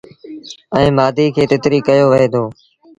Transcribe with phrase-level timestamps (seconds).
[0.75, 2.43] ائيٚݩ مآڌيٚ کي تتريٚ ڪيو وهي دو۔